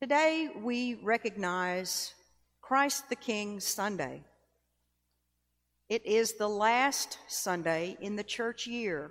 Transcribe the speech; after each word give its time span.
Today 0.00 0.48
we 0.56 0.94
recognize 1.02 2.14
Christ 2.62 3.10
the 3.10 3.16
King 3.16 3.60
Sunday. 3.60 4.22
It 5.90 6.06
is 6.06 6.38
the 6.38 6.48
last 6.48 7.18
Sunday 7.28 7.98
in 8.00 8.16
the 8.16 8.24
church 8.24 8.66
year. 8.66 9.10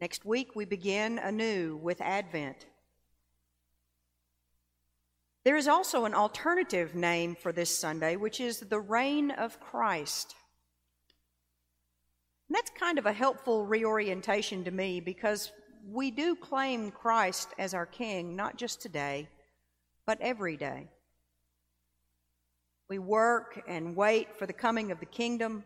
Next 0.00 0.24
week 0.24 0.56
we 0.56 0.64
begin 0.64 1.18
anew 1.18 1.78
with 1.82 2.00
Advent. 2.00 2.64
There 5.44 5.58
is 5.58 5.68
also 5.68 6.06
an 6.06 6.14
alternative 6.14 6.94
name 6.94 7.36
for 7.36 7.52
this 7.52 7.76
Sunday, 7.76 8.16
which 8.16 8.40
is 8.40 8.60
the 8.60 8.80
Reign 8.80 9.32
of 9.32 9.60
Christ. 9.60 10.34
And 12.48 12.56
that's 12.56 12.70
kind 12.70 12.98
of 12.98 13.04
a 13.04 13.12
helpful 13.12 13.66
reorientation 13.66 14.64
to 14.64 14.70
me 14.70 15.00
because 15.00 15.52
we 15.86 16.10
do 16.10 16.36
claim 16.36 16.90
Christ 16.90 17.50
as 17.58 17.74
our 17.74 17.84
King, 17.84 18.34
not 18.34 18.56
just 18.56 18.80
today, 18.80 19.28
but 20.12 20.20
every 20.20 20.56
day. 20.56 20.88
We 22.88 22.98
work 22.98 23.62
and 23.66 23.96
wait 23.96 24.36
for 24.36 24.46
the 24.46 24.52
coming 24.52 24.92
of 24.92 25.00
the 25.00 25.06
kingdom, 25.06 25.64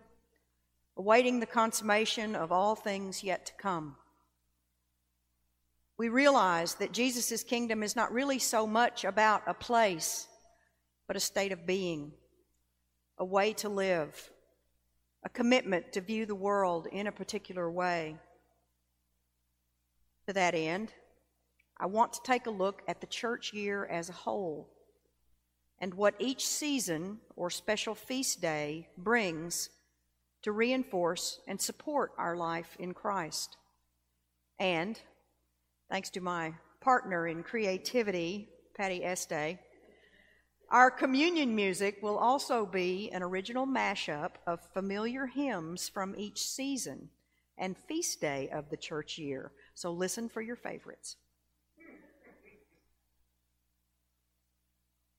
awaiting 0.96 1.40
the 1.40 1.46
consummation 1.46 2.36
of 2.36 2.52
all 2.52 2.76
things 2.76 3.24
yet 3.24 3.46
to 3.46 3.52
come 3.54 3.96
we 5.98 6.08
realize 6.08 6.74
that 6.74 6.92
Jesus' 6.92 7.42
kingdom 7.42 7.82
is 7.82 7.96
not 7.96 8.12
really 8.12 8.38
so 8.38 8.66
much 8.66 9.04
about 9.04 9.42
a 9.46 9.54
place, 9.54 10.28
but 11.06 11.16
a 11.16 11.20
state 11.20 11.52
of 11.52 11.66
being, 11.66 12.12
a 13.18 13.24
way 13.24 13.52
to 13.54 13.68
live, 13.68 14.30
a 15.24 15.28
commitment 15.28 15.92
to 15.92 16.00
view 16.00 16.26
the 16.26 16.34
world 16.34 16.86
in 16.92 17.06
a 17.06 17.12
particular 17.12 17.70
way. 17.70 18.16
To 20.26 20.34
that 20.34 20.54
end, 20.54 20.92
I 21.78 21.86
want 21.86 22.12
to 22.14 22.20
take 22.24 22.46
a 22.46 22.50
look 22.50 22.82
at 22.88 23.00
the 23.00 23.06
church 23.06 23.52
year 23.52 23.84
as 23.86 24.08
a 24.08 24.14
whole 24.14 24.70
and 25.78 25.92
what 25.94 26.14
each 26.18 26.46
season 26.46 27.18
or 27.36 27.50
special 27.50 27.94
feast 27.94 28.40
day 28.40 28.88
brings 28.96 29.68
to 30.42 30.52
reinforce 30.52 31.40
and 31.46 31.60
support 31.60 32.12
our 32.18 32.36
life 32.36 32.76
in 32.78 32.94
Christ. 32.94 33.56
And 34.58 34.98
thanks 35.90 36.08
to 36.10 36.20
my 36.20 36.54
partner 36.80 37.26
in 37.26 37.42
creativity, 37.42 38.48
Patty 38.74 39.04
Este. 39.04 39.58
Our 40.70 40.90
communion 40.90 41.54
music 41.54 41.98
will 42.02 42.16
also 42.16 42.64
be 42.66 43.10
an 43.12 43.22
original 43.22 43.66
mashup 43.66 44.32
of 44.46 44.60
familiar 44.72 45.26
hymns 45.26 45.88
from 45.88 46.14
each 46.16 46.42
season 46.42 47.10
and 47.58 47.76
feast 47.76 48.20
day 48.20 48.48
of 48.52 48.70
the 48.70 48.76
church 48.76 49.18
year. 49.18 49.52
So 49.74 49.92
listen 49.92 50.28
for 50.28 50.40
your 50.42 50.56
favorites. 50.56 51.16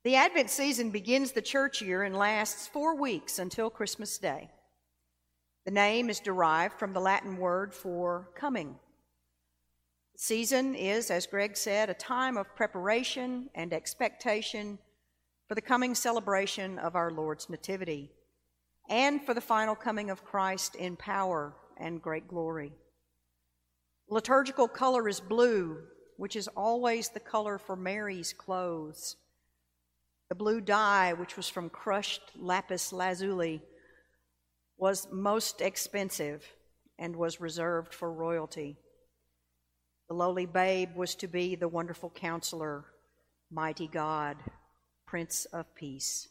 The 0.08 0.16
Advent 0.16 0.50
season 0.50 0.90
begins 0.90 1.34
the 1.34 1.42
church 1.42 1.82
year 1.82 2.04
and 2.04 2.16
lasts 2.16 2.66
four 2.66 2.96
weeks 2.96 3.40
until 3.40 3.70
Christmas 3.70 4.18
Day. 4.18 4.50
The 5.66 5.72
name 5.72 6.10
is 6.10 6.22
derived 6.22 6.80
from 6.80 6.94
the 6.94 7.02
Latin 7.02 7.36
word 7.36 7.74
for 7.74 8.30
coming. 8.34 8.78
Season 10.16 10.76
is, 10.76 11.12
as 11.12 11.28
Greg 11.28 11.58
said, 11.58 11.90
a 11.90 11.94
time 11.94 12.38
of 12.38 12.56
preparation 12.56 13.50
and 13.54 13.74
expectation 13.74 14.80
for 15.50 15.56
the 15.56 15.62
coming 15.62 15.94
celebration 15.94 16.80
of 16.80 16.96
our 16.96 17.12
Lord's 17.12 17.50
Nativity 17.50 18.10
and 18.90 19.22
for 19.26 19.34
the 19.34 19.42
final 19.42 19.76
coming 19.76 20.10
of 20.10 20.24
Christ 20.24 20.76
in 20.76 20.96
power 20.96 21.54
and 21.76 22.02
great 22.02 22.30
glory. 22.30 22.72
Liturgical 24.08 24.70
color 24.70 25.10
is 25.10 25.20
blue, 25.20 25.80
which 26.16 26.38
is 26.38 26.48
always 26.56 27.10
the 27.10 27.20
color 27.20 27.58
for 27.58 27.76
Mary's 27.76 28.32
clothes. 28.32 29.18
The 30.30 30.36
blue 30.36 30.60
dye, 30.62 31.14
which 31.14 31.38
was 31.38 31.48
from 31.48 31.70
crushed 31.70 32.22
lapis 32.36 32.92
lazuli, 32.92 33.62
was 34.78 35.08
most 35.12 35.62
expensive 35.62 36.46
and 37.00 37.16
was 37.16 37.40
reserved 37.40 37.94
for 37.94 38.12
royalty. 38.12 38.78
The 40.10 40.16
lowly 40.16 40.46
babe 40.46 40.96
was 40.96 41.16
to 41.16 41.28
be 41.28 41.56
the 41.56 41.68
wonderful 41.68 42.10
counselor, 42.10 42.86
mighty 43.52 43.88
God, 43.88 44.38
Prince 45.06 45.46
of 45.46 45.74
Peace. 45.76 46.28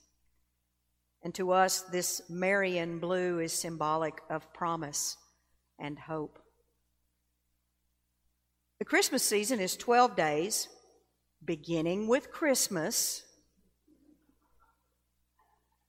And 1.23 1.35
to 1.35 1.51
us, 1.53 1.81
this 1.83 2.23
Marian 2.29 2.99
blue 2.99 3.41
is 3.41 3.53
symbolic 3.53 4.21
of 4.31 4.53
promise 4.53 5.17
and 5.79 5.99
hope. 5.99 6.39
The 8.79 8.85
Christmas 8.85 9.23
season 9.23 9.59
is 9.59 9.77
12 9.77 10.17
days, 10.17 10.69
beginning 11.45 12.09
with 12.09 12.31
Christmas, 12.31 13.25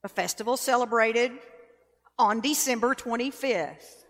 a 0.07 0.09
festival 0.09 0.56
celebrated 0.56 1.34
on 2.18 2.40
December 2.40 2.95
25th. 2.95 4.06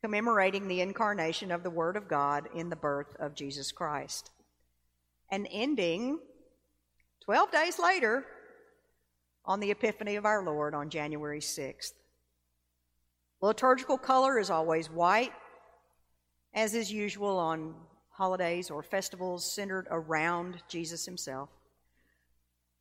commemorating 0.00 0.68
the 0.68 0.80
incarnation 0.80 1.50
of 1.50 1.64
the 1.64 1.70
Word 1.70 1.96
of 1.96 2.06
God 2.06 2.46
in 2.54 2.68
the 2.68 2.76
birth 2.76 3.16
of 3.18 3.34
Jesus 3.34 3.72
Christ. 3.72 4.30
And 5.30 5.48
ending 5.50 6.20
12 7.24 7.50
days 7.50 7.78
later 7.80 8.24
on 9.44 9.58
the 9.58 9.72
Epiphany 9.72 10.14
of 10.14 10.26
our 10.26 10.44
Lord 10.44 10.72
on 10.74 10.88
January 10.88 11.40
6th. 11.40 11.94
Liturgical 13.40 13.96
color 13.98 14.38
is 14.38 14.50
always 14.50 14.88
white, 14.88 15.32
as 16.52 16.74
is 16.74 16.92
usual 16.92 17.38
on 17.38 17.74
holidays 18.10 18.70
or 18.70 18.82
festivals 18.84 19.50
centered 19.50 19.88
around 19.90 20.62
Jesus 20.68 21.04
himself, 21.06 21.48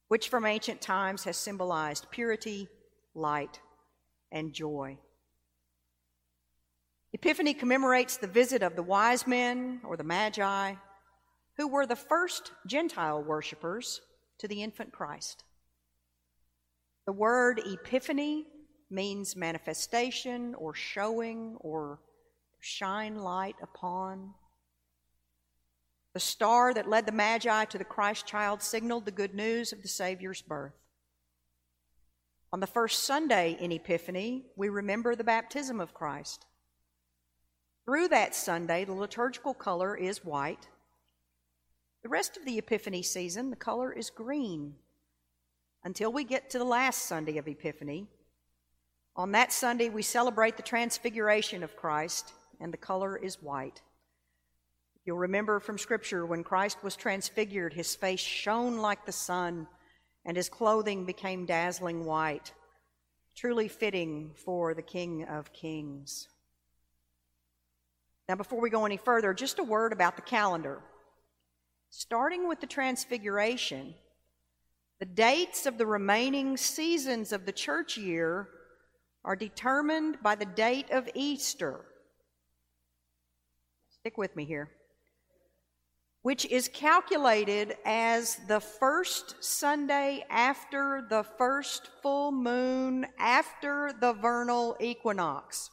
which 0.08 0.30
from 0.30 0.46
ancient 0.46 0.81
times 0.81 1.24
has 1.24 1.38
symbolized 1.38 2.12
purity, 2.12 2.68
light, 3.16 3.59
and 4.31 4.53
joy. 4.53 4.97
Epiphany 7.14 7.53
commemorates 7.53 8.18
the 8.18 8.28
visit 8.28 8.64
of 8.64 8.75
the 8.75 8.84
wise 8.84 9.28
men 9.28 9.81
or 9.84 9.96
the 9.96 10.03
magi, 10.03 10.74
who 11.58 11.68
were 11.68 11.86
the 11.86 11.96
first 11.96 12.52
Gentile 12.66 13.22
worshippers 13.22 14.02
to 14.40 14.47
the 14.47 14.64
infant 14.64 14.91
Christ. 14.91 15.44
The 17.06 17.14
word 17.14 17.62
epiphany 17.66 18.46
means 18.90 19.35
manifestation 19.35 20.56
or 20.56 20.74
showing 20.74 21.58
or 21.59 22.00
shine 22.59 23.16
light 23.16 23.56
upon. 23.62 24.34
The 26.13 26.19
star 26.19 26.74
that 26.74 26.90
led 26.90 27.06
the 27.07 27.12
Magi 27.12 27.66
to 27.66 27.78
the 27.78 27.84
Christ 27.84 28.28
child 28.28 28.62
signaled 28.62 29.06
the 29.06 29.12
good 29.12 29.34
news 29.34 29.74
of 29.74 29.81
the 29.81 29.88
Savior's 29.88 30.41
birth. 30.41 30.74
On 32.51 32.59
the 32.59 32.68
first 32.68 33.03
Sunday 33.03 33.57
in 33.59 33.72
Epiphany, 33.72 34.46
we 34.56 34.69
remember 34.69 35.16
the 35.16 35.23
baptism 35.23 35.79
of 35.81 35.96
Christ. 35.96 36.46
Through 37.85 38.09
that 38.09 38.35
Sunday, 38.35 38.85
the 38.85 38.94
liturgical 38.94 39.56
color 39.56 39.97
is 39.97 40.23
white. 40.23 40.68
The 42.03 42.09
rest 42.09 42.38
of 42.38 42.46
the 42.46 42.59
Epiphany 42.59 43.02
season, 43.02 43.50
the 43.50 43.56
color 43.56 43.91
is 43.91 44.12
green 44.12 44.75
until 45.84 46.13
we 46.13 46.23
get 46.23 46.52
to 46.52 46.59
the 46.59 46.63
last 46.63 47.07
Sunday 47.07 47.38
of 47.38 47.47
Epiphany. 47.47 48.07
On 49.16 49.31
that 49.31 49.52
Sunday, 49.52 49.90
we 49.90 50.03
celebrate 50.03 50.57
the 50.57 50.63
transfiguration 50.63 51.63
of 51.63 51.75
Christ, 51.75 52.34
and 52.59 52.72
the 52.72 52.78
color 52.78 53.18
is 53.18 53.41
white. 53.41 53.81
You'll 55.06 55.18
remember 55.18 55.59
from 55.59 55.78
Scripture 55.78 56.25
when 56.25 56.44
Christ 56.44 56.81
was 56.81 56.96
transfigured, 56.96 57.74
his 57.74 57.94
face 57.94 58.22
shone 58.22 58.78
like 58.78 59.06
the 59.06 59.12
sun, 59.12 59.68
and 60.25 60.38
his 60.38 60.47
clothing 60.47 61.06
became 61.06 61.46
dazzling 61.46 62.06
white, 62.06 62.53
truly 63.36 63.68
fitting 63.68 64.31
for 64.34 64.74
the 64.74 64.81
King 64.81 65.25
of 65.25 65.52
Kings. 65.52 66.30
Now, 68.30 68.36
before 68.36 68.62
we 68.62 68.69
go 68.69 68.86
any 68.86 68.96
further, 68.96 69.34
just 69.34 69.59
a 69.59 69.64
word 69.64 69.91
about 69.91 70.16
the 70.16 70.22
calendar. 70.22 70.80
Starting 71.90 72.47
with 72.47 72.61
the 72.61 72.67
Transfiguration, 72.67 73.94
the 75.00 75.05
dates 75.05 75.66
of 75.66 75.78
the 75.78 75.85
remaining 75.85 76.55
seasons 76.55 77.34
of 77.34 77.46
the 77.46 77.52
church 77.52 77.97
year 77.97 78.47
are 79.26 79.35
determined 79.35 80.23
by 80.23 80.35
the 80.35 80.46
date 80.46 80.90
of 80.91 81.09
Easter. 81.14 81.82
Stick 83.90 84.17
with 84.17 84.34
me 84.38 84.46
here. 84.46 84.70
Which 86.23 86.46
is 86.46 86.67
calculated 86.67 87.75
as 87.85 88.37
the 88.47 88.59
first 88.59 89.43
Sunday 89.43 90.25
after 90.29 91.05
the 91.09 91.23
first 91.37 91.90
full 92.02 92.31
moon 92.31 93.05
after 93.20 93.93
the 93.99 94.14
vernal 94.14 94.75
equinox. 94.79 95.70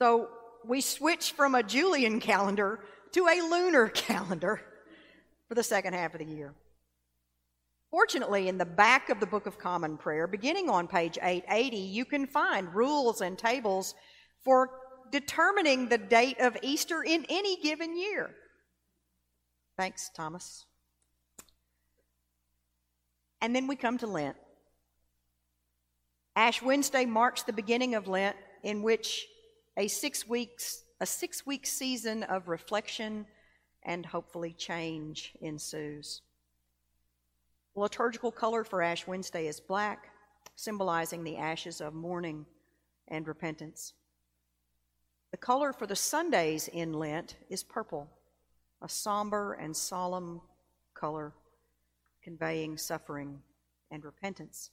So 0.00 0.28
we 0.64 0.80
switch 0.80 1.32
from 1.32 1.54
a 1.54 1.62
Julian 1.62 2.18
calendar 2.18 2.80
to 3.12 3.26
a 3.26 3.38
lunar 3.50 3.88
calendar 3.94 4.60
for 5.48 5.54
the 5.54 5.62
second 5.62 5.94
half 5.94 6.14
of 6.14 6.20
the 6.20 6.26
year. 6.26 6.54
Fortunately, 7.90 8.48
in 8.48 8.56
the 8.56 8.64
back 8.64 9.10
of 9.10 9.20
the 9.20 9.26
Book 9.26 9.46
of 9.46 9.58
Common 9.58 9.98
Prayer, 9.98 10.26
beginning 10.26 10.70
on 10.70 10.88
page 10.88 11.18
880, 11.20 11.76
you 11.76 12.06
can 12.06 12.26
find 12.26 12.74
rules 12.74 13.20
and 13.20 13.36
tables 13.36 13.94
for 14.42 14.70
determining 15.12 15.88
the 15.88 15.98
date 15.98 16.40
of 16.40 16.56
Easter 16.62 17.02
in 17.02 17.24
any 17.28 17.56
given 17.56 17.96
year. 17.96 18.30
Thanks, 19.76 20.10
Thomas. 20.14 20.64
And 23.40 23.54
then 23.54 23.66
we 23.66 23.76
come 23.76 23.98
to 23.98 24.06
Lent. 24.06 24.36
Ash 26.34 26.62
Wednesday 26.62 27.04
marks 27.04 27.42
the 27.42 27.52
beginning 27.52 27.94
of 27.94 28.08
Lent, 28.08 28.36
in 28.62 28.82
which 28.82 29.26
a 29.76 29.86
six 29.86 30.26
weeks 30.26 30.84
a 31.00 31.06
six 31.06 31.44
week 31.44 31.66
season 31.66 32.22
of 32.22 32.48
reflection 32.48 33.26
and 33.82 34.06
hopefully 34.06 34.52
change 34.52 35.32
ensues. 35.40 36.22
Liturgical 37.74 38.30
color 38.30 38.62
for 38.62 38.82
Ash 38.82 39.06
Wednesday 39.06 39.48
is 39.48 39.58
black, 39.58 40.10
symbolizing 40.54 41.24
the 41.24 41.36
ashes 41.36 41.80
of 41.80 41.92
mourning 41.92 42.46
and 43.08 43.26
repentance. 43.26 43.94
The 45.32 45.38
color 45.38 45.72
for 45.72 45.86
the 45.86 45.96
Sundays 45.96 46.68
in 46.68 46.92
Lent 46.92 47.36
is 47.48 47.64
purple, 47.64 48.06
a 48.82 48.88
somber 48.88 49.54
and 49.54 49.74
solemn 49.74 50.42
color 50.94 51.32
conveying 52.22 52.76
suffering 52.76 53.40
and 53.90 54.04
repentance. 54.04 54.70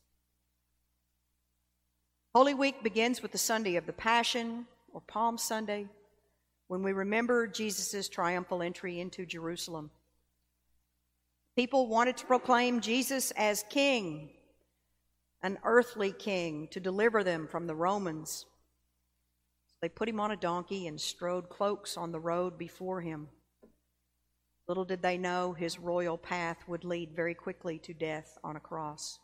Holy 2.35 2.53
Week 2.53 2.83
begins 2.83 3.21
with 3.21 3.31
the 3.31 3.37
Sunday 3.37 3.77
of 3.77 3.85
the 3.85 3.93
Passion, 3.93 4.67
or 4.91 5.01
Palm 5.01 5.37
Sunday, 5.37 5.87
when 6.67 6.83
we 6.83 6.91
remember 6.91 7.47
Jesus' 7.47 8.09
triumphal 8.09 8.61
entry 8.61 8.99
into 8.99 9.25
Jerusalem. 9.25 9.89
People 11.55 11.87
wanted 11.87 12.17
to 12.17 12.25
proclaim 12.25 12.81
Jesus 12.81 13.31
as 13.31 13.63
king, 13.69 14.29
an 15.41 15.57
earthly 15.63 16.11
king, 16.11 16.67
to 16.71 16.79
deliver 16.79 17.23
them 17.23 17.47
from 17.47 17.65
the 17.65 17.75
Romans. 17.75 18.45
They 19.81 19.89
put 19.89 20.09
him 20.09 20.19
on 20.19 20.31
a 20.31 20.35
donkey 20.35 20.87
and 20.87 20.99
strode 20.99 21.49
cloaks 21.49 21.95
on 21.95 22.11
the 22.11 22.19
road 22.19 22.57
before 22.57 23.01
him. 23.01 23.29
Little 24.67 24.85
did 24.85 25.01
they 25.01 25.17
know 25.17 25.53
his 25.53 25.79
royal 25.79 26.17
path 26.17 26.57
would 26.67 26.83
lead 26.83 27.15
very 27.15 27.33
quickly 27.33 27.79
to 27.79 27.93
death 27.93 28.37
on 28.43 28.55
a 28.55 28.59
cross. 28.59 29.19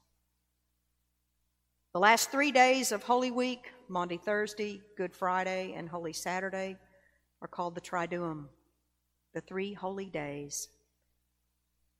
The 1.93 1.99
last 1.99 2.31
three 2.31 2.51
days 2.51 2.91
of 2.91 3.03
Holy 3.03 3.31
Week, 3.31 3.71
Maundy 3.87 4.17
Thursday, 4.17 4.81
Good 4.97 5.13
Friday, 5.13 5.73
and 5.75 5.87
Holy 5.87 6.13
Saturday, 6.13 6.77
are 7.41 7.47
called 7.47 7.75
the 7.75 7.81
Triduum, 7.81 8.45
the 9.33 9.41
three 9.41 9.73
holy 9.73 10.07
days. 10.07 10.67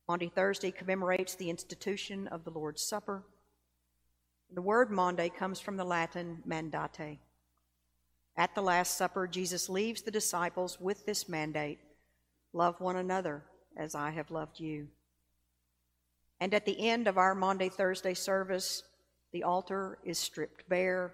Maundy 0.07 0.29
Thursday 0.29 0.71
commemorates 0.71 1.35
the 1.35 1.49
institution 1.49 2.27
of 2.27 2.43
the 2.43 2.51
Lord's 2.51 2.81
Supper. 2.81 3.23
The 4.53 4.61
word 4.61 4.91
Maundy 4.91 5.29
comes 5.29 5.59
from 5.59 5.77
the 5.77 5.85
Latin 5.85 6.41
mandate, 6.45 7.19
at 8.37 8.53
the 8.53 8.61
Last 8.61 8.97
Supper, 8.97 9.27
Jesus 9.27 9.69
leaves 9.69 10.01
the 10.01 10.11
disciples 10.11 10.79
with 10.79 11.05
this 11.05 11.29
mandate 11.29 11.79
love 12.53 12.79
one 12.79 12.95
another 12.95 13.43
as 13.77 13.95
I 13.95 14.11
have 14.11 14.31
loved 14.31 14.59
you. 14.59 14.87
And 16.39 16.53
at 16.53 16.65
the 16.65 16.87
end 16.87 17.07
of 17.07 17.17
our 17.17 17.35
Maundy 17.35 17.69
Thursday 17.69 18.13
service, 18.13 18.83
the 19.31 19.43
altar 19.43 19.99
is 20.03 20.17
stripped 20.17 20.67
bare. 20.69 21.13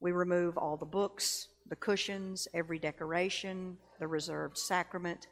We 0.00 0.12
remove 0.12 0.56
all 0.56 0.76
the 0.76 0.86
books, 0.86 1.48
the 1.68 1.76
cushions, 1.76 2.48
every 2.54 2.78
decoration, 2.78 3.78
the 3.98 4.06
reserved 4.06 4.58
sacrament. 4.58 5.26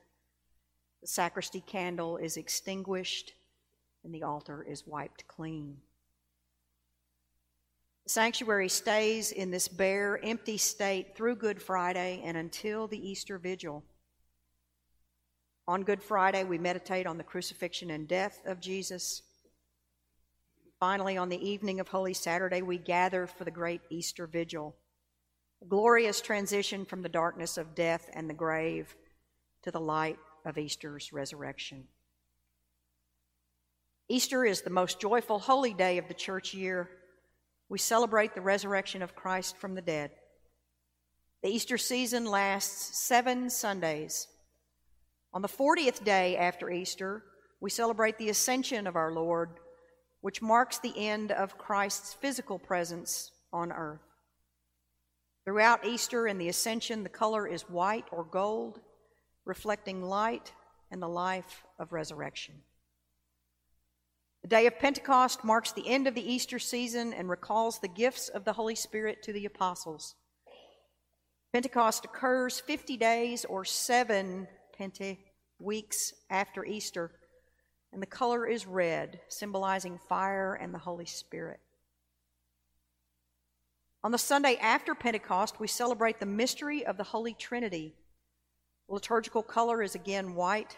The 1.01 1.09
sacristy 1.09 1.61
candle 1.61 2.17
is 2.17 2.37
extinguished, 2.37 3.33
and 4.05 4.15
the 4.15 4.23
altar 4.23 4.63
is 4.63 4.87
wiped 4.87 5.27
clean. 5.29 5.77
Sanctuary 8.07 8.69
stays 8.69 9.33
in 9.33 9.51
this 9.51 9.67
bare, 9.67 10.21
empty 10.23 10.59
state 10.59 11.17
through 11.17 11.37
Good 11.37 11.61
Friday 11.61 12.21
and 12.23 12.37
until 12.37 12.87
the 12.87 12.99
Easter 12.99 13.39
Vigil. 13.39 13.83
On 15.67 15.83
Good 15.83 16.03
Friday, 16.03 16.45
we 16.45 16.59
meditate 16.59 17.07
on 17.07 17.17
the 17.17 17.25
crucifixion 17.25 17.91
and 17.91 18.07
death 18.07 18.43
of 18.45 18.61
Jesus. 18.61 19.23
Finally, 20.79 21.17
on 21.17 21.31
the 21.31 21.49
evening 21.49 21.81
of 21.81 21.89
Holy 21.89 22.13
Saturday, 22.13 22.61
we 22.61 22.77
gather 22.77 23.27
for 23.27 23.45
the 23.45 23.51
great 23.51 23.81
Easter 23.89 24.27
Vigil, 24.27 24.77
a 25.63 25.65
glorious 25.65 26.21
transition 26.21 26.85
from 26.85 27.01
the 27.01 27.09
darkness 27.09 27.57
of 27.57 27.75
death 27.75 28.11
and 28.13 28.29
the 28.29 28.35
grave 28.35 28.95
to 29.63 29.71
the 29.71 29.81
light 29.81 30.19
of 30.45 30.59
Easter's 30.59 31.11
resurrection. 31.11 31.85
Easter 34.11 34.45
is 34.45 34.61
the 34.61 34.69
most 34.69 35.01
joyful 35.01 35.39
holy 35.39 35.73
day 35.73 35.97
of 35.97 36.07
the 36.07 36.13
church 36.13 36.53
year 36.53 36.91
we 37.69 37.79
celebrate 37.79 38.35
the 38.35 38.41
resurrection 38.41 39.03
of 39.03 39.17
Christ 39.17 39.57
from 39.57 39.75
the 39.75 39.83
dead. 39.83 40.11
The 41.43 41.51
Easter 41.51 41.79
season 41.79 42.25
lasts 42.25 42.99
seven 42.99 43.51
Sundays. 43.51 44.29
On 45.33 45.43
the 45.43 45.49
40th 45.49 46.05
day 46.05 46.37
after 46.37 46.71
Easter, 46.71 47.25
we 47.61 47.71
celebrate 47.71 48.19
the 48.19 48.29
ascension 48.29 48.87
of 48.87 48.97
our 48.97 49.13
Lord, 49.13 49.51
which 50.21 50.43
marks 50.43 50.79
the 50.79 50.97
end 50.97 51.33
of 51.33 51.59
Christ's 51.59 52.15
physical 52.15 52.59
presence 52.59 53.31
on 53.53 53.73
earth. 53.73 54.01
Throughout 55.45 55.85
Easter 55.85 56.27
and 56.27 56.41
the 56.41 56.49
ascension, 56.49 57.03
the 57.03 57.09
color 57.09 57.47
is 57.47 57.69
white 57.69 58.07
or 58.11 58.25
gold, 58.25 58.81
reflecting 59.45 60.03
light 60.03 60.53
and 60.91 61.03
the 61.03 61.09
life 61.09 61.65
of 61.79 61.93
resurrection. 61.93 62.55
The 64.45 64.49
day 64.49 64.67
of 64.67 64.79
Pentecost 64.79 65.43
marks 65.43 65.73
the 65.73 65.89
end 65.89 66.07
of 66.07 66.15
the 66.15 66.33
Easter 66.33 66.59
season 66.59 67.15
and 67.15 67.31
recalls 67.31 67.79
the 67.79 67.89
gifts 67.89 68.29
of 68.29 68.45
the 68.45 68.53
Holy 68.53 68.75
Spirit 68.75 69.23
to 69.23 69.33
the 69.33 69.47
apostles. 69.47 70.17
Pentecost 71.55 72.05
occurs 72.05 72.61
50 72.61 72.99
days 72.99 73.47
or 73.47 73.65
seven 73.65 74.47
Pente 74.79 75.17
weeks 75.59 76.13
after 76.29 76.63
Easter, 76.63 77.13
and 77.91 78.03
the 78.03 78.07
color 78.07 78.47
is 78.47 78.67
red, 78.67 79.19
symbolizing 79.29 79.99
fire 80.11 80.53
and 80.53 80.75
the 80.75 80.79
Holy 80.79 81.07
Spirit. 81.07 81.61
On 84.03 84.13
the 84.13 84.19
Sunday 84.19 84.59
after 84.61 84.95
Pentecost, 84.95 85.59
we 85.59 85.69
celebrate 85.69 86.21
the 86.21 86.27
mystery 86.27 86.85
of 86.85 86.99
the 86.99 87.03
Holy 87.03 87.33
Trinity. 87.33 87.95
Liturgical 88.91 89.43
color 89.43 89.83
is 89.83 89.95
again 89.95 90.35
white, 90.35 90.77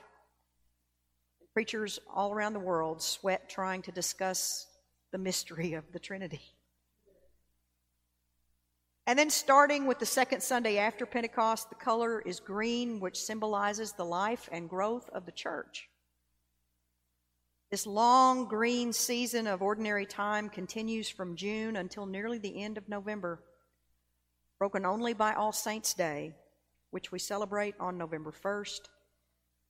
Preachers 1.57 1.99
all 2.15 2.35
around 2.35 2.53
the 2.53 2.61
world 2.61 3.01
sweat 3.01 3.49
trying 3.49 3.81
to 3.81 3.91
discuss 3.91 4.67
the 5.11 5.17
mystery 5.17 5.73
of 5.73 5.91
the 5.91 5.99
Trinity. 5.99 6.43
And 9.07 9.19
then, 9.19 9.31
starting 9.31 9.87
with 9.87 9.99
the 9.99 10.05
second 10.05 10.43
Sunday 10.43 10.77
after 10.77 11.07
Pentecost, 11.07 11.71
the 11.71 11.77
color 11.77 12.21
is 12.21 12.41
green, 12.41 13.01
which 13.01 13.19
symbolizes 13.19 13.93
the 13.93 14.05
life 14.05 14.51
and 14.53 14.69
growth 14.69 15.09
of 15.15 15.25
the 15.25 15.33
church. 15.33 15.89
This 17.71 17.87
long 17.87 18.49
green 18.49 18.93
season 18.93 19.47
of 19.47 19.63
ordinary 19.63 20.05
time 20.05 20.51
continues 20.51 21.09
from 21.09 21.37
June 21.37 21.77
until 21.77 22.05
nearly 22.05 22.37
the 22.37 22.63
end 22.63 22.77
of 22.77 22.87
November, 22.87 23.43
broken 24.59 24.85
only 24.85 25.15
by 25.15 25.33
All 25.33 25.53
Saints' 25.53 25.95
Day, 25.95 26.35
which 26.91 27.11
we 27.11 27.19
celebrate 27.19 27.75
on 27.81 27.97
November 27.97 28.31
1st 28.31 28.81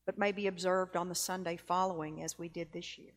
but 0.06 0.16
may 0.16 0.32
be 0.32 0.46
observed 0.46 0.96
on 0.96 1.08
the 1.08 1.14
Sunday 1.14 1.56
following, 1.56 2.22
as 2.22 2.38
we 2.38 2.48
did 2.48 2.72
this 2.72 2.96
year. 2.96 3.12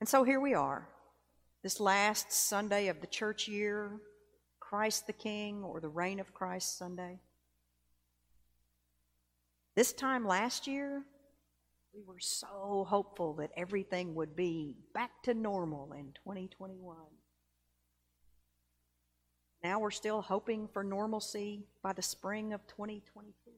And 0.00 0.08
so 0.08 0.24
here 0.24 0.40
we 0.40 0.54
are, 0.54 0.88
this 1.62 1.78
last 1.78 2.32
Sunday 2.32 2.88
of 2.88 3.00
the 3.00 3.06
church 3.06 3.46
year, 3.46 4.00
Christ 4.58 5.06
the 5.06 5.12
King, 5.12 5.62
or 5.62 5.78
the 5.78 5.88
Reign 5.88 6.18
of 6.18 6.34
Christ 6.34 6.78
Sunday. 6.78 7.20
This 9.76 9.92
time 9.92 10.26
last 10.26 10.66
year, 10.66 11.04
we 11.94 12.02
were 12.02 12.18
so 12.18 12.86
hopeful 12.88 13.34
that 13.34 13.50
everything 13.56 14.14
would 14.14 14.34
be 14.34 14.76
back 14.94 15.22
to 15.24 15.34
normal 15.34 15.92
in 15.92 16.12
2021. 16.24 16.96
Now 19.62 19.78
we're 19.78 19.90
still 19.90 20.20
hoping 20.20 20.68
for 20.72 20.82
normalcy 20.82 21.66
by 21.82 21.92
the 21.92 22.02
spring 22.02 22.52
of 22.52 22.66
2022. 22.66 23.51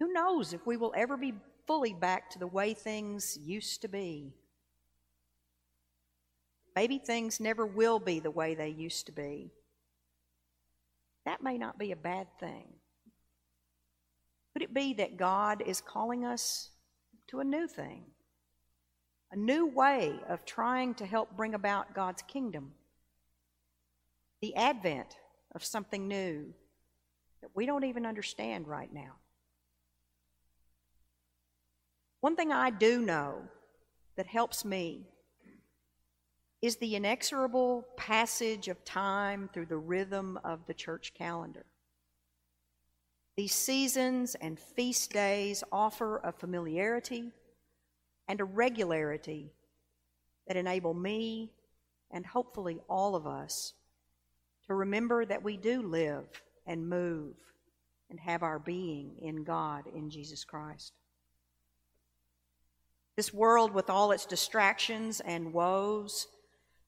Who 0.00 0.12
knows 0.12 0.52
if 0.52 0.66
we 0.66 0.76
will 0.76 0.92
ever 0.96 1.16
be 1.16 1.34
fully 1.66 1.92
back 1.92 2.30
to 2.30 2.38
the 2.38 2.46
way 2.46 2.74
things 2.74 3.38
used 3.42 3.82
to 3.82 3.88
be? 3.88 4.34
Maybe 6.74 6.98
things 6.98 7.40
never 7.40 7.64
will 7.64 7.98
be 7.98 8.18
the 8.18 8.30
way 8.30 8.54
they 8.54 8.68
used 8.68 9.06
to 9.06 9.12
be. 9.12 9.52
That 11.24 11.42
may 11.42 11.56
not 11.56 11.78
be 11.78 11.92
a 11.92 11.96
bad 11.96 12.26
thing. 12.38 12.66
Could 14.52 14.62
it 14.62 14.74
be 14.74 14.94
that 14.94 15.16
God 15.16 15.62
is 15.64 15.80
calling 15.80 16.24
us 16.24 16.70
to 17.28 17.40
a 17.40 17.44
new 17.44 17.66
thing? 17.66 18.04
A 19.32 19.36
new 19.36 19.66
way 19.66 20.14
of 20.28 20.44
trying 20.44 20.94
to 20.94 21.06
help 21.06 21.36
bring 21.36 21.54
about 21.54 21.94
God's 21.94 22.22
kingdom? 22.22 22.72
The 24.42 24.54
advent 24.54 25.16
of 25.54 25.64
something 25.64 26.06
new 26.06 26.52
that 27.40 27.50
we 27.54 27.66
don't 27.66 27.84
even 27.84 28.06
understand 28.06 28.68
right 28.68 28.92
now. 28.92 29.14
One 32.24 32.36
thing 32.36 32.52
I 32.52 32.70
do 32.70 33.02
know 33.02 33.42
that 34.16 34.26
helps 34.26 34.64
me 34.64 35.02
is 36.62 36.76
the 36.76 36.96
inexorable 36.96 37.84
passage 37.98 38.68
of 38.68 38.82
time 38.82 39.50
through 39.52 39.66
the 39.66 39.76
rhythm 39.76 40.40
of 40.42 40.64
the 40.66 40.72
church 40.72 41.12
calendar. 41.12 41.66
These 43.36 43.54
seasons 43.54 44.36
and 44.36 44.58
feast 44.58 45.12
days 45.12 45.62
offer 45.70 46.22
a 46.24 46.32
familiarity 46.32 47.30
and 48.26 48.40
a 48.40 48.44
regularity 48.44 49.52
that 50.48 50.56
enable 50.56 50.94
me 50.94 51.50
and 52.10 52.24
hopefully 52.24 52.80
all 52.88 53.16
of 53.16 53.26
us 53.26 53.74
to 54.66 54.74
remember 54.74 55.26
that 55.26 55.44
we 55.44 55.58
do 55.58 55.82
live 55.82 56.24
and 56.66 56.88
move 56.88 57.34
and 58.08 58.18
have 58.18 58.42
our 58.42 58.58
being 58.58 59.10
in 59.20 59.44
God 59.44 59.84
in 59.94 60.08
Jesus 60.08 60.42
Christ. 60.42 60.94
This 63.16 63.32
world, 63.32 63.72
with 63.72 63.90
all 63.90 64.10
its 64.10 64.26
distractions 64.26 65.20
and 65.20 65.52
woes 65.52 66.26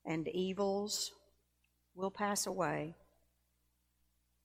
and 0.05 0.27
evils, 0.29 1.13
will 1.95 2.11
pass 2.11 2.47
away. 2.47 2.97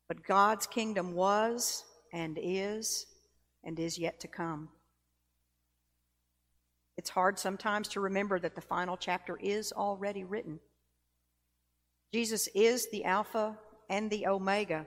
But 0.08 0.26
God's 0.26 0.68
kingdom 0.68 1.14
was 1.14 1.84
and 2.14 2.38
is 2.42 3.08
and 3.64 3.80
is 3.80 3.98
yet 3.98 4.20
to 4.20 4.28
come. 4.28 4.70
It's 6.98 7.10
hard 7.10 7.40
sometimes 7.40 7.88
to 7.90 8.00
remember 8.00 8.38
that 8.40 8.54
the 8.54 8.62
final 8.62 8.96
chapter 8.98 9.38
is 9.38 9.72
already 9.72 10.24
written. 10.24 10.60
Jesus 12.14 12.48
is 12.54 12.90
the 12.92 13.06
Alpha 13.06 13.58
and 13.90 14.10
the 14.10 14.28
Omega, 14.28 14.86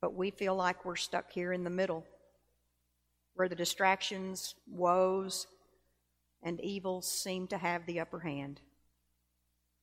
but 0.00 0.14
we 0.14 0.30
feel 0.30 0.54
like 0.54 0.84
we're 0.84 0.96
stuck 0.96 1.32
here 1.32 1.52
in 1.52 1.64
the 1.64 1.70
middle 1.70 2.04
where 3.36 3.48
the 3.48 3.54
distractions, 3.54 4.54
woes, 4.66 5.46
and 6.42 6.60
evils 6.60 7.10
seem 7.10 7.46
to 7.46 7.58
have 7.58 7.84
the 7.86 8.00
upper 8.00 8.20
hand, 8.20 8.60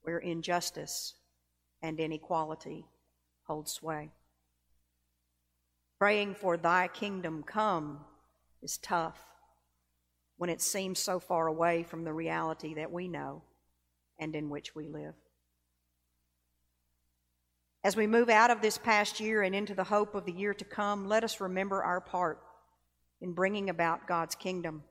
where 0.02 0.18
injustice 0.18 1.14
and 1.82 2.00
inequality 2.00 2.86
hold 3.44 3.70
sway. 3.70 4.12
Praying 6.00 6.36
for 6.36 6.58
thy 6.58 6.88
kingdom 6.88 7.44
come 7.44 8.00
is 8.62 8.78
tough 8.80 9.20
when 10.38 10.50
it 10.50 10.62
seems 10.62 11.00
so 11.00 11.20
far 11.20 11.48
away 11.48 11.84
from 11.84 12.04
the 12.04 12.14
reality 12.14 12.74
that 12.74 12.92
we 12.92 13.08
know 13.08 13.44
and 14.18 14.36
in 14.36 14.50
which 14.50 14.76
we 14.76 14.88
live. 14.88 15.14
As 17.84 17.96
we 17.96 18.08
move 18.08 18.30
out 18.30 18.50
of 18.50 18.62
this 18.62 18.78
past 18.78 19.20
year 19.20 19.44
and 19.44 19.54
into 19.54 19.76
the 19.76 19.84
hope 19.84 20.16
of 20.16 20.26
the 20.26 20.32
year 20.32 20.54
to 20.54 20.66
come, 20.66 21.08
let 21.08 21.24
us 21.24 21.40
remember 21.40 21.84
our 21.84 22.02
part 22.02 22.40
in 23.24 23.32
bringing 23.32 23.70
about 23.70 24.06
God's 24.06 24.36
kingdom. 24.36 24.84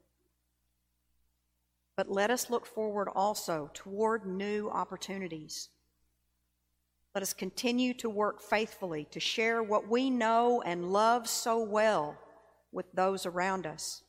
But 1.98 2.10
let 2.10 2.30
us 2.30 2.48
look 2.48 2.64
forward 2.64 3.08
also 3.14 3.70
toward 3.74 4.26
new 4.26 4.70
opportunities. 4.70 5.68
Let 7.14 7.20
us 7.20 7.34
continue 7.34 7.92
to 7.94 8.08
work 8.08 8.40
faithfully 8.40 9.06
to 9.10 9.20
share 9.20 9.62
what 9.62 9.86
we 9.86 10.08
know 10.08 10.62
and 10.64 10.90
love 10.94 11.28
so 11.28 11.62
well 11.62 12.16
with 12.72 12.86
those 12.94 13.26
around 13.26 13.66
us. 13.66 14.02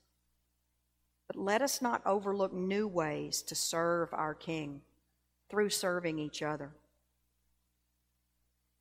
But 1.28 1.36
let 1.36 1.62
us 1.62 1.82
not 1.82 2.02
overlook 2.06 2.54
new 2.54 2.88
ways 2.88 3.42
to 3.44 3.56
serve 3.56 4.14
our 4.14 4.34
King 4.34 4.80
through 5.50 5.70
serving 5.70 6.18
each 6.18 6.42
other. 6.42 6.72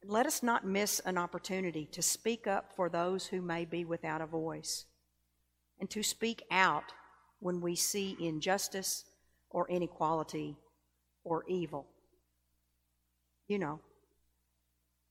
Let 0.04 0.26
us 0.26 0.40
not 0.40 0.64
miss 0.64 1.00
an 1.00 1.18
opportunity 1.18 1.86
to 1.86 2.00
speak 2.00 2.46
up 2.46 2.72
for 2.76 2.88
those 2.88 3.26
who 3.26 3.42
may 3.42 3.64
be 3.64 3.84
without 3.84 4.20
a 4.20 4.26
voice 4.26 4.84
and 5.82 5.90
to 5.90 6.00
speak 6.00 6.44
out 6.52 6.92
when 7.40 7.60
we 7.60 7.74
see 7.74 8.16
injustice 8.20 9.04
or 9.50 9.68
inequality 9.68 10.56
or 11.24 11.44
evil. 11.48 11.88
You 13.48 13.58
know, 13.58 13.80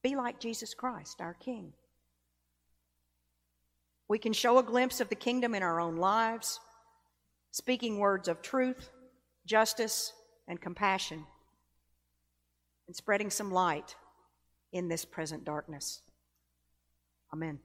be 0.01 0.15
like 0.15 0.39
Jesus 0.39 0.73
Christ, 0.73 1.19
our 1.19 1.33
King. 1.33 1.73
We 4.07 4.17
can 4.17 4.31
show 4.31 4.59
a 4.59 4.63
glimpse 4.63 5.01
of 5.01 5.09
the 5.09 5.15
kingdom 5.15 5.55
in 5.55 5.61
our 5.61 5.81
own 5.81 5.97
lives, 5.97 6.61
speaking 7.51 7.99
words 7.99 8.29
of 8.29 8.41
truth, 8.41 8.91
justice, 9.45 10.13
and 10.47 10.61
compassion, 10.61 11.25
and 12.87 12.95
spreading 12.95 13.29
some 13.29 13.51
light 13.51 13.97
in 14.71 14.87
this 14.87 15.03
present 15.03 15.43
darkness. 15.43 16.01
Amen. 17.33 17.59